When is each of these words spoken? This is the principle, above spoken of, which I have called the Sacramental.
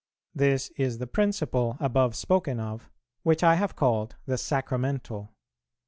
This 0.33 0.71
is 0.77 0.97
the 0.97 1.05
principle, 1.05 1.77
above 1.79 2.15
spoken 2.15 2.59
of, 2.59 2.89
which 3.21 3.43
I 3.43 3.53
have 3.53 3.75
called 3.75 4.15
the 4.25 4.35
Sacramental. 4.39 5.29